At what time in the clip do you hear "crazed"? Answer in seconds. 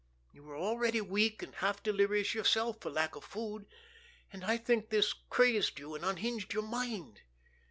5.13-5.77